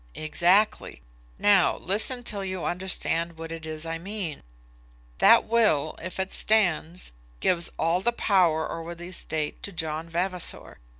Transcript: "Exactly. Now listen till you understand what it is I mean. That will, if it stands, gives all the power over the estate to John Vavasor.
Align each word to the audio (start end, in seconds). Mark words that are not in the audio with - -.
"Exactly. 0.15 0.99
Now 1.37 1.77
listen 1.77 2.23
till 2.23 2.43
you 2.43 2.65
understand 2.65 3.37
what 3.37 3.51
it 3.51 3.67
is 3.67 3.85
I 3.85 3.99
mean. 3.99 4.41
That 5.19 5.43
will, 5.45 5.95
if 6.01 6.19
it 6.19 6.31
stands, 6.31 7.11
gives 7.39 7.69
all 7.77 8.01
the 8.01 8.11
power 8.11 8.71
over 8.71 8.95
the 8.95 9.09
estate 9.09 9.61
to 9.61 9.71
John 9.71 10.09
Vavasor. 10.09 10.79